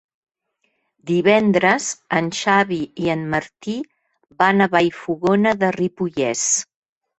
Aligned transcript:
Divendres 1.09 1.89
en 2.21 2.31
Xavi 2.39 2.81
i 3.05 3.13
en 3.17 3.23
Martí 3.35 3.77
van 4.43 4.69
a 4.69 4.71
Vallfogona 4.75 5.55
de 5.63 5.73
Ripollès. 5.81 6.45